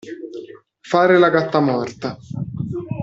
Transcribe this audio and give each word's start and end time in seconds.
Fare 0.91 1.19
la 1.19 1.29
gattamorta. 1.29 2.17